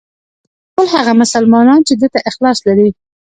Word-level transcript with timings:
ټول 0.73 0.87
هغه 0.95 1.13
مسلمانان 1.21 1.79
چې 1.87 1.93
ده 2.01 2.07
ته 2.13 2.19
اخلاص 2.29 2.57
لري. 2.67 2.89